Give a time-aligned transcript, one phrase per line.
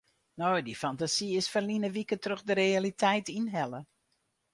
[0.39, 3.81] No, dy fantasy is ferline wike troch de realiteit ynhelle.